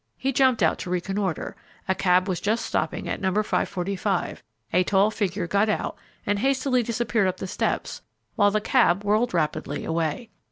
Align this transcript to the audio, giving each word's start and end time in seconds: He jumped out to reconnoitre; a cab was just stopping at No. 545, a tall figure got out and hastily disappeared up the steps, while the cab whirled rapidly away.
He 0.17 0.31
jumped 0.33 0.63
out 0.63 0.79
to 0.79 0.89
reconnoitre; 0.89 1.55
a 1.87 1.93
cab 1.93 2.27
was 2.27 2.41
just 2.41 2.65
stopping 2.65 3.07
at 3.07 3.21
No. 3.21 3.31
545, 3.35 4.41
a 4.73 4.83
tall 4.83 5.11
figure 5.11 5.45
got 5.45 5.69
out 5.69 5.95
and 6.25 6.39
hastily 6.39 6.81
disappeared 6.81 7.27
up 7.27 7.37
the 7.37 7.45
steps, 7.45 8.01
while 8.35 8.49
the 8.49 8.61
cab 8.61 9.03
whirled 9.03 9.31
rapidly 9.35 9.85
away. 9.85 10.31